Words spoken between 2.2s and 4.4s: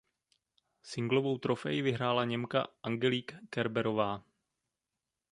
Němka Angelique Kerberová.